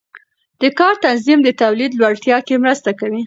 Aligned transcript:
د 0.61 0.63
کار 0.79 0.93
تنظیم 1.05 1.39
د 1.43 1.49
تولید 1.61 1.91
لوړتیا 1.99 2.37
کې 2.47 2.61
مرسته 2.63 2.89
کوي. 2.99 3.19